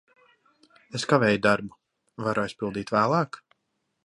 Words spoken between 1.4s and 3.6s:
darbu. Varu aizpildīt vēlāk?